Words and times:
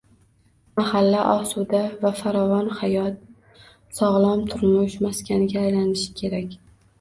Mahalla 0.77 1.25
osuda 1.33 1.81
va 2.05 2.11
farovon 2.21 2.71
hayot, 2.79 3.19
sog‘lom 3.99 4.43
turmush 4.55 4.97
maskaniga 5.09 5.63
aylanishi 5.67 6.11
kerak 6.23 6.59